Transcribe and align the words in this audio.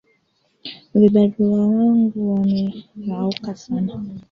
Vibarua 0.95 1.65
wangu 1.67 2.33
wamerauka 2.33 3.55
sana 3.55 3.99